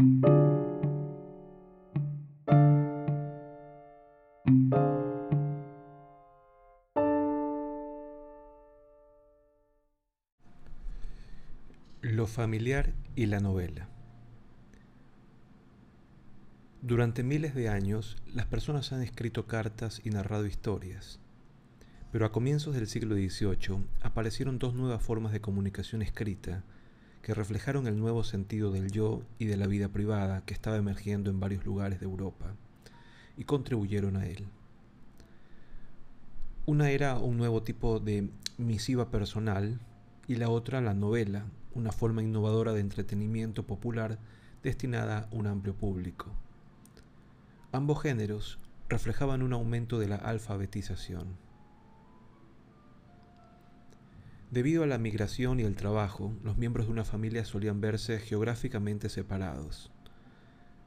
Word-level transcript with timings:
Lo 0.00 0.06
familiar 12.26 12.94
y 13.14 13.26
la 13.26 13.40
novela. 13.40 13.88
Durante 16.80 17.22
miles 17.22 17.54
de 17.54 17.68
años, 17.68 18.16
las 18.32 18.46
personas 18.46 18.92
han 18.92 19.02
escrito 19.02 19.46
cartas 19.46 20.00
y 20.02 20.08
narrado 20.08 20.46
historias. 20.46 21.20
Pero 22.10 22.24
a 22.24 22.32
comienzos 22.32 22.74
del 22.74 22.86
siglo 22.86 23.16
XVIII 23.16 23.84
aparecieron 24.00 24.58
dos 24.58 24.72
nuevas 24.74 25.02
formas 25.02 25.32
de 25.32 25.42
comunicación 25.42 26.00
escrita 26.00 26.64
que 27.22 27.34
reflejaron 27.34 27.86
el 27.86 27.98
nuevo 27.98 28.24
sentido 28.24 28.72
del 28.72 28.90
yo 28.90 29.22
y 29.38 29.46
de 29.46 29.56
la 29.56 29.66
vida 29.66 29.88
privada 29.88 30.44
que 30.44 30.54
estaba 30.54 30.76
emergiendo 30.76 31.30
en 31.30 31.40
varios 31.40 31.64
lugares 31.64 32.00
de 32.00 32.06
Europa 32.06 32.54
y 33.36 33.44
contribuyeron 33.44 34.16
a 34.16 34.26
él. 34.26 34.46
Una 36.66 36.90
era 36.90 37.18
un 37.18 37.36
nuevo 37.36 37.62
tipo 37.62 38.00
de 38.00 38.30
misiva 38.58 39.10
personal 39.10 39.80
y 40.28 40.36
la 40.36 40.48
otra 40.48 40.80
la 40.80 40.94
novela, 40.94 41.46
una 41.74 41.92
forma 41.92 42.22
innovadora 42.22 42.72
de 42.72 42.80
entretenimiento 42.80 43.66
popular 43.66 44.18
destinada 44.62 45.28
a 45.30 45.34
un 45.34 45.46
amplio 45.46 45.74
público. 45.74 46.26
Ambos 47.72 48.02
géneros 48.02 48.58
reflejaban 48.88 49.42
un 49.42 49.52
aumento 49.52 49.98
de 49.98 50.08
la 50.08 50.16
alfabetización. 50.16 51.36
Debido 54.50 54.82
a 54.82 54.86
la 54.88 54.98
migración 54.98 55.60
y 55.60 55.62
el 55.62 55.76
trabajo, 55.76 56.34
los 56.42 56.58
miembros 56.58 56.86
de 56.86 56.92
una 56.92 57.04
familia 57.04 57.44
solían 57.44 57.80
verse 57.80 58.18
geográficamente 58.18 59.08
separados. 59.08 59.92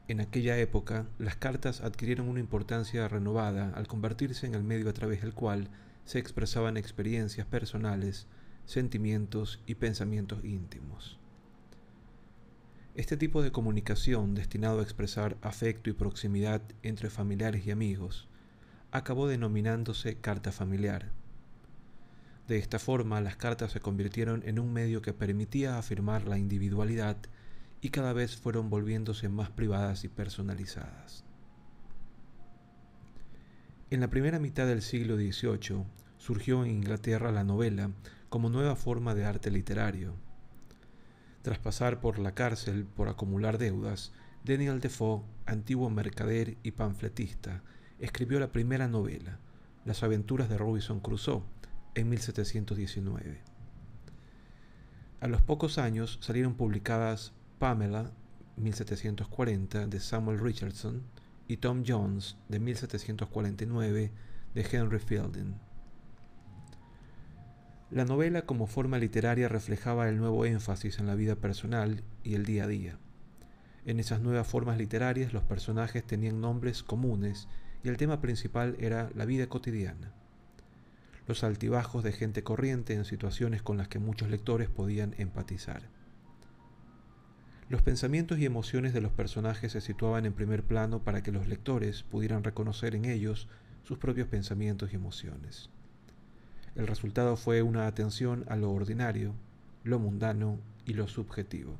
En 0.09 0.19
aquella 0.19 0.57
época, 0.57 1.07
las 1.17 1.37
cartas 1.37 1.79
adquirieron 1.79 2.27
una 2.27 2.41
importancia 2.41 3.07
renovada 3.07 3.71
al 3.75 3.87
convertirse 3.87 4.45
en 4.45 4.53
el 4.53 4.65
medio 4.65 4.89
a 4.89 4.93
través 4.93 5.21
del 5.21 5.33
cual 5.33 5.69
se 6.03 6.19
expresaban 6.19 6.75
experiencias 6.75 7.47
personales 7.47 8.27
sentimientos 8.65 9.61
y 9.65 9.75
pensamientos 9.75 10.43
íntimos. 10.43 11.17
Este 12.95 13.15
tipo 13.15 13.41
de 13.41 13.53
comunicación 13.53 14.35
destinado 14.35 14.81
a 14.81 14.83
expresar 14.83 15.37
afecto 15.41 15.89
y 15.89 15.93
proximidad 15.93 16.61
entre 16.81 17.09
familiares 17.09 17.65
y 17.65 17.71
amigos 17.71 18.27
acabó 18.91 19.27
denominándose 19.27 20.15
carta 20.17 20.51
familiar. 20.51 21.22
De 22.47 22.57
esta 22.57 22.77
forma, 22.77 23.21
las 23.21 23.37
cartas 23.37 23.71
se 23.71 23.79
convirtieron 23.79 24.43
en 24.45 24.59
un 24.59 24.73
medio 24.73 25.01
que 25.01 25.13
permitía 25.13 25.77
afirmar 25.77 26.27
la 26.27 26.37
individualidad 26.37 27.17
y 27.79 27.89
cada 27.89 28.13
vez 28.13 28.35
fueron 28.35 28.69
volviéndose 28.69 29.29
más 29.29 29.49
privadas 29.49 30.03
y 30.03 30.09
personalizadas. 30.09 31.23
En 33.89 33.99
la 33.99 34.09
primera 34.09 34.39
mitad 34.39 34.65
del 34.65 34.81
siglo 34.81 35.15
XVIII 35.15 35.85
surgió 36.17 36.63
en 36.65 36.71
Inglaterra 36.71 37.31
la 37.31 37.43
novela 37.43 37.91
como 38.29 38.49
nueva 38.49 38.75
forma 38.75 39.13
de 39.13 39.25
arte 39.25 39.51
literario. 39.51 40.15
Tras 41.43 41.59
pasar 41.59 41.99
por 41.99 42.19
la 42.19 42.33
cárcel 42.33 42.85
por 42.85 43.07
acumular 43.07 43.57
deudas, 43.57 44.11
Daniel 44.43 44.79
Defoe, 44.79 45.23
antiguo 45.45 45.89
mercader 45.89 46.57
y 46.63 46.71
panfletista, 46.71 47.61
escribió 47.99 48.39
la 48.39 48.51
primera 48.51 48.87
novela, 48.87 49.39
Las 49.85 50.01
aventuras 50.03 50.49
de 50.49 50.57
Robinson 50.57 50.99
Crusoe, 50.99 51.43
en 51.95 52.09
1719. 52.09 53.41
A 55.21 55.27
los 55.27 55.41
pocos 55.41 55.77
años 55.77 56.19
salieron 56.21 56.55
publicadas 56.55 57.33
Pamela, 57.59 58.11
1740, 58.57 59.87
de 59.87 59.99
Samuel 59.99 60.39
Richardson, 60.39 61.03
y 61.47 61.57
Tom 61.57 61.83
Jones, 61.87 62.37
de 62.49 62.59
1749, 62.59 64.11
de 64.53 64.67
Henry 64.71 64.99
Fielding. 64.99 65.55
La 67.89 68.05
novela 68.05 68.43
como 68.43 68.65
forma 68.65 68.97
literaria 68.97 69.47
reflejaba 69.47 70.09
el 70.09 70.17
nuevo 70.17 70.45
énfasis 70.45 70.99
en 70.99 71.05
la 71.05 71.15
vida 71.15 71.35
personal 71.35 72.03
y 72.23 72.33
el 72.33 72.45
día 72.45 72.63
a 72.63 72.67
día. 72.67 72.97
En 73.85 73.99
esas 73.99 74.21
nuevas 74.21 74.47
formas 74.47 74.77
literarias 74.77 75.33
los 75.33 75.43
personajes 75.43 76.03
tenían 76.03 76.41
nombres 76.41 76.81
comunes 76.81 77.47
y 77.83 77.89
el 77.89 77.97
tema 77.97 78.19
principal 78.19 78.75
era 78.79 79.09
la 79.13 79.25
vida 79.25 79.47
cotidiana. 79.47 80.13
Los 81.27 81.43
altibajos 81.43 82.03
de 82.03 82.11
gente 82.11 82.43
corriente 82.43 82.93
en 82.93 83.05
situaciones 83.05 83.61
con 83.61 83.77
las 83.77 83.87
que 83.87 83.99
muchos 83.99 84.29
lectores 84.29 84.69
podían 84.69 85.15
empatizar. 85.17 85.83
Los 87.69 87.81
pensamientos 87.81 88.39
y 88.39 88.45
emociones 88.45 88.93
de 88.93 89.01
los 89.01 89.13
personajes 89.13 89.71
se 89.71 89.81
situaban 89.81 90.25
en 90.25 90.33
primer 90.33 90.63
plano 90.63 91.03
para 91.03 91.23
que 91.23 91.31
los 91.31 91.47
lectores 91.47 92.03
pudieran 92.03 92.43
reconocer 92.43 92.93
en 92.93 93.05
ellos 93.05 93.47
sus 93.83 93.97
propios 93.97 94.27
pensamientos 94.27 94.91
y 94.91 94.95
emociones. 94.95 95.69
El 96.75 96.87
resultado 96.87 97.37
fue 97.37 97.61
una 97.61 97.87
atención 97.87 98.45
a 98.47 98.55
lo 98.55 98.71
ordinario, 98.71 99.33
lo 99.83 99.99
mundano 99.99 100.59
y 100.85 100.93
lo 100.93 101.07
subjetivo. 101.07 101.77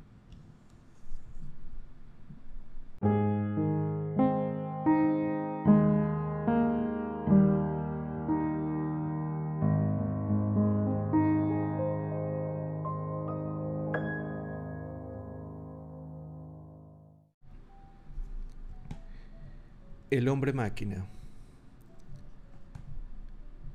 El 20.10 20.28
hombre 20.28 20.52
máquina. 20.52 21.06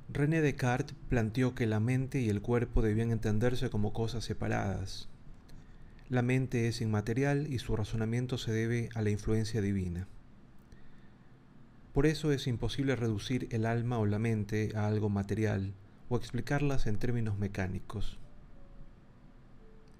René 0.09 0.41
Descartes 0.41 0.95
planteó 1.09 1.55
que 1.55 1.65
la 1.65 1.79
mente 1.79 2.21
y 2.21 2.29
el 2.29 2.39
cuerpo 2.39 2.83
debían 2.83 3.09
entenderse 3.09 3.71
como 3.71 3.93
cosas 3.93 4.25
separadas. 4.25 5.09
La 6.07 6.21
mente 6.21 6.67
es 6.67 6.81
inmaterial 6.81 7.51
y 7.51 7.57
su 7.57 7.75
razonamiento 7.75 8.37
se 8.37 8.51
debe 8.51 8.89
a 8.93 9.01
la 9.01 9.09
influencia 9.09 9.59
divina. 9.59 10.07
Por 11.93 12.05
eso 12.05 12.31
es 12.31 12.45
imposible 12.45 12.95
reducir 12.95 13.47
el 13.49 13.65
alma 13.65 13.97
o 13.97 14.05
la 14.05 14.19
mente 14.19 14.71
a 14.75 14.85
algo 14.85 15.09
material 15.09 15.73
o 16.09 16.15
explicarlas 16.15 16.85
en 16.85 16.99
términos 16.99 17.39
mecánicos. 17.39 18.19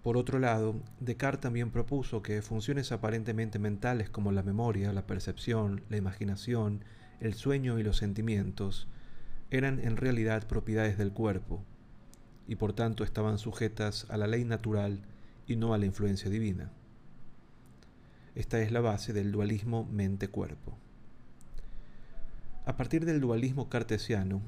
Por 0.03 0.15
otro 0.15 0.39
lado, 0.39 0.75
Descartes 0.99 1.41
también 1.41 1.71
propuso 1.71 2.21
que 2.21 2.41
funciones 2.41 2.91
aparentemente 2.91 3.59
mentales 3.59 4.09
como 4.09 4.31
la 4.31 4.43
memoria, 4.43 4.93
la 4.93 5.05
percepción, 5.05 5.81
la 5.89 5.97
imaginación, 5.97 6.85
el 7.19 7.33
sueño 7.33 7.79
y 7.79 7.83
los 7.83 7.97
sentimientos 7.97 8.87
eran 9.51 9.79
en 9.79 9.97
realidad 9.97 10.47
propiedades 10.47 10.97
del 10.97 11.11
cuerpo 11.11 11.63
y 12.47 12.55
por 12.55 12.73
tanto 12.73 13.03
estaban 13.03 13.37
sujetas 13.37 14.07
a 14.09 14.17
la 14.17 14.27
ley 14.27 14.45
natural 14.45 15.01
y 15.47 15.55
no 15.55 15.73
a 15.73 15.77
la 15.77 15.85
influencia 15.85 16.29
divina. 16.29 16.71
Esta 18.35 18.61
es 18.61 18.71
la 18.71 18.79
base 18.79 19.11
del 19.11 19.31
dualismo 19.31 19.85
mente-cuerpo. 19.91 20.77
A 22.65 22.77
partir 22.77 23.03
del 23.03 23.19
dualismo 23.19 23.67
cartesiano, 23.67 24.41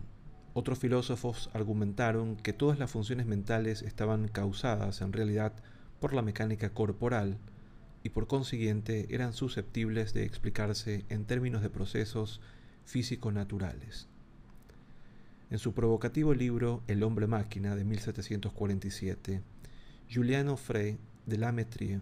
otros 0.53 0.79
filósofos 0.79 1.49
argumentaron 1.53 2.35
que 2.35 2.51
todas 2.53 2.77
las 2.77 2.91
funciones 2.91 3.25
mentales 3.25 3.81
estaban 3.81 4.27
causadas 4.27 5.01
en 5.01 5.13
realidad 5.13 5.53
por 5.99 6.13
la 6.13 6.21
mecánica 6.21 6.71
corporal 6.71 7.37
y 8.03 8.09
por 8.09 8.27
consiguiente 8.27 9.07
eran 9.11 9.33
susceptibles 9.33 10.13
de 10.13 10.23
explicarse 10.23 11.05
en 11.09 11.25
términos 11.25 11.61
de 11.61 11.69
procesos 11.69 12.41
físico-naturales. 12.85 14.07
En 15.49 15.59
su 15.59 15.73
provocativo 15.73 16.33
libro 16.33 16.81
El 16.87 17.03
hombre 17.03 17.27
máquina 17.27 17.75
de 17.75 17.85
1747, 17.85 19.41
Juliano 20.13 20.57
Frey 20.57 20.97
de 21.25 21.37
Lametrie, 21.37 22.01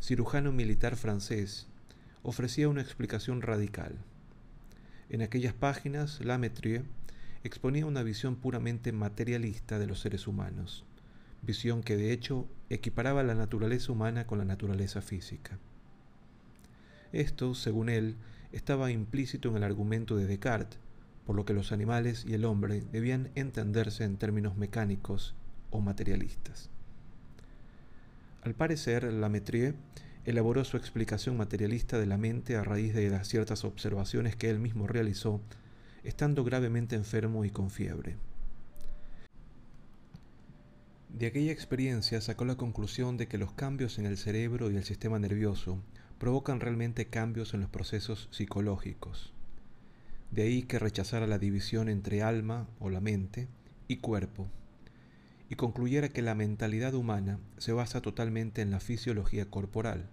cirujano 0.00 0.52
militar 0.52 0.96
francés, 0.96 1.66
ofrecía 2.22 2.68
una 2.68 2.82
explicación 2.82 3.42
radical. 3.42 3.96
En 5.08 5.22
aquellas 5.22 5.54
páginas, 5.54 6.24
Lametrie 6.24 6.84
exponía 7.44 7.86
una 7.86 8.02
visión 8.02 8.36
puramente 8.36 8.92
materialista 8.92 9.78
de 9.78 9.86
los 9.86 10.00
seres 10.00 10.26
humanos, 10.26 10.84
visión 11.42 11.82
que 11.82 11.96
de 11.96 12.12
hecho 12.12 12.46
equiparaba 12.70 13.22
la 13.22 13.34
naturaleza 13.34 13.92
humana 13.92 14.26
con 14.26 14.38
la 14.38 14.44
naturaleza 14.44 15.00
física. 15.00 15.58
Esto, 17.12 17.54
según 17.54 17.88
él, 17.88 18.16
estaba 18.52 18.90
implícito 18.90 19.48
en 19.48 19.56
el 19.56 19.62
argumento 19.62 20.16
de 20.16 20.26
Descartes, 20.26 20.78
por 21.26 21.36
lo 21.36 21.44
que 21.44 21.52
los 21.52 21.72
animales 21.72 22.24
y 22.26 22.34
el 22.34 22.44
hombre 22.44 22.82
debían 22.92 23.30
entenderse 23.34 24.04
en 24.04 24.16
términos 24.16 24.56
mecánicos 24.56 25.34
o 25.70 25.80
materialistas. 25.80 26.70
Al 28.42 28.54
parecer, 28.54 29.04
Lametrie 29.12 29.74
elaboró 30.24 30.64
su 30.64 30.76
explicación 30.76 31.36
materialista 31.36 31.98
de 31.98 32.06
la 32.06 32.16
mente 32.16 32.56
a 32.56 32.64
raíz 32.64 32.94
de 32.94 33.10
las 33.10 33.28
ciertas 33.28 33.64
observaciones 33.64 34.36
que 34.36 34.48
él 34.48 34.58
mismo 34.58 34.86
realizó, 34.86 35.40
estando 36.08 36.42
gravemente 36.42 36.96
enfermo 36.96 37.44
y 37.44 37.50
con 37.50 37.70
fiebre. 37.70 38.16
De 41.10 41.26
aquella 41.26 41.52
experiencia 41.52 42.22
sacó 42.22 42.46
la 42.46 42.56
conclusión 42.56 43.18
de 43.18 43.28
que 43.28 43.36
los 43.36 43.52
cambios 43.52 43.98
en 43.98 44.06
el 44.06 44.16
cerebro 44.16 44.70
y 44.70 44.76
el 44.76 44.84
sistema 44.84 45.18
nervioso 45.18 45.82
provocan 46.18 46.60
realmente 46.60 47.08
cambios 47.08 47.52
en 47.52 47.60
los 47.60 47.68
procesos 47.68 48.28
psicológicos. 48.30 49.34
De 50.30 50.44
ahí 50.44 50.62
que 50.62 50.78
rechazara 50.78 51.26
la 51.26 51.38
división 51.38 51.90
entre 51.90 52.22
alma 52.22 52.66
o 52.78 52.88
la 52.88 53.02
mente 53.02 53.46
y 53.86 53.98
cuerpo, 53.98 54.48
y 55.50 55.56
concluyera 55.56 56.08
que 56.08 56.22
la 56.22 56.34
mentalidad 56.34 56.94
humana 56.94 57.38
se 57.58 57.72
basa 57.72 58.00
totalmente 58.00 58.62
en 58.62 58.70
la 58.70 58.80
fisiología 58.80 59.44
corporal. 59.50 60.08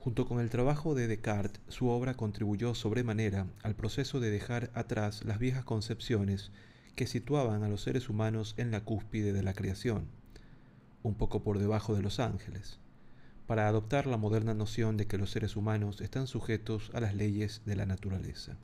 Junto 0.00 0.26
con 0.26 0.38
el 0.38 0.48
trabajo 0.48 0.94
de 0.94 1.08
Descartes, 1.08 1.60
su 1.68 1.88
obra 1.88 2.14
contribuyó 2.14 2.74
sobremanera 2.74 3.46
al 3.62 3.74
proceso 3.74 4.20
de 4.20 4.30
dejar 4.30 4.70
atrás 4.74 5.24
las 5.24 5.38
viejas 5.38 5.64
concepciones 5.64 6.52
que 6.94 7.06
situaban 7.06 7.62
a 7.64 7.68
los 7.68 7.82
seres 7.82 8.08
humanos 8.08 8.54
en 8.58 8.70
la 8.70 8.84
cúspide 8.84 9.32
de 9.32 9.42
la 9.42 9.54
creación, 9.54 10.06
un 11.02 11.14
poco 11.14 11.42
por 11.42 11.58
debajo 11.58 11.94
de 11.94 12.02
los 12.02 12.20
ángeles, 12.20 12.78
para 13.46 13.66
adoptar 13.66 14.06
la 14.06 14.16
moderna 14.16 14.54
noción 14.54 14.96
de 14.96 15.06
que 15.06 15.18
los 15.18 15.30
seres 15.30 15.56
humanos 15.56 16.00
están 16.00 16.26
sujetos 16.26 16.90
a 16.94 17.00
las 17.00 17.14
leyes 17.14 17.62
de 17.66 17.76
la 17.76 17.86
naturaleza. 17.86 18.56